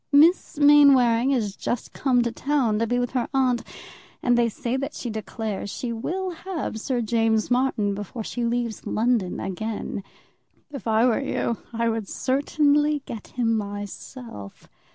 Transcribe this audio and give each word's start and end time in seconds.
Miss 0.11 0.57
Mainwaring 0.57 1.29
is 1.29 1.55
just 1.55 1.93
come 1.93 2.23
to 2.23 2.31
town 2.31 2.79
to 2.79 2.87
be 2.87 2.97
with 2.97 3.11
her 3.11 3.27
aunt, 3.35 3.61
and 4.23 4.35
they 4.35 4.49
say 4.49 4.75
that 4.75 4.95
she 4.95 5.11
declares 5.11 5.69
she 5.69 5.93
will 5.93 6.31
have 6.31 6.79
Sir 6.81 7.01
James 7.01 7.51
Martin 7.51 7.93
before 7.93 8.23
she 8.23 8.43
leaves 8.43 8.87
London 8.87 9.39
again. 9.39 10.03
If 10.71 10.87
I 10.87 11.05
were 11.05 11.21
you, 11.21 11.59
I 11.71 11.87
would 11.87 12.07
certainly 12.09 13.03
get 13.05 13.27
him 13.27 13.55
myself. 13.55 14.67